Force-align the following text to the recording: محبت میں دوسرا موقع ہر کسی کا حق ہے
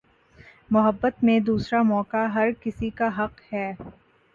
محبت 0.71 1.23
میں 1.23 1.39
دوسرا 1.41 1.81
موقع 1.83 2.25
ہر 2.33 2.49
کسی 2.61 2.89
کا 2.91 3.09
حق 3.17 3.41
ہے 3.53 3.71